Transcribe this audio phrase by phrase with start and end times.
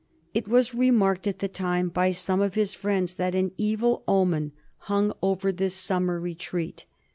[0.33, 4.51] It was remarked at the time by some of his friends that an evil omen
[4.89, 6.87] hung over this summer retreat.